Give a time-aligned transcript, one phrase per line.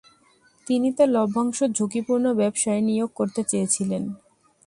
[0.67, 4.03] তিনি তার লভ্যাংশ ঝুঁকিপূর্ণ ব্যবসায় নিয়োগ করতে চেয়েছিলেন।